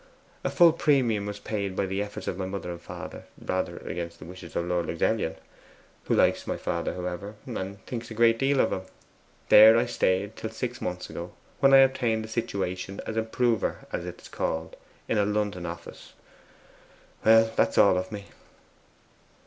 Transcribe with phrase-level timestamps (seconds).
[0.43, 4.17] A full premium was paid by the efforts of my mother and father, rather against
[4.17, 5.35] the wishes of Lord Luxellian,
[6.05, 8.81] who likes my father, however, and thinks a great deal of him.
[9.49, 14.03] There I stayed till six months ago, when I obtained a situation as improver, as
[14.07, 14.75] it is called,
[15.07, 16.13] in a London office.
[17.23, 18.25] That's all of me.